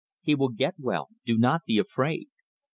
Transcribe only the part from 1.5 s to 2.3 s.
be afraid."